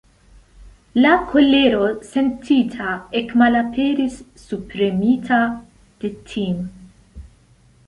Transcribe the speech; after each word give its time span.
La 1.03 1.09
kolero 1.33 1.89
sentita 2.13 2.95
ekmalaperis, 3.21 4.17
subpremita 4.47 5.41
de 6.01 6.15
tim'. 6.33 6.61